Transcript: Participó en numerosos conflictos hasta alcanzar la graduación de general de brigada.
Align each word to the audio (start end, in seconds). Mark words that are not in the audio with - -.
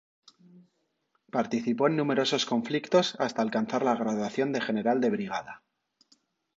Participó 1.31 1.85
en 1.85 1.95
numerosos 1.95 2.47
conflictos 2.47 3.15
hasta 3.19 3.43
alcanzar 3.43 3.83
la 3.83 3.95
graduación 3.95 4.51
de 4.51 4.59
general 4.59 4.99
de 4.99 5.11
brigada. 5.11 5.61